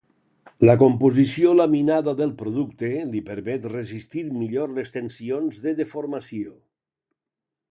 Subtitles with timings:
[0.67, 6.57] La composició laminada del producte li permet resistir millor les tensions de deformació.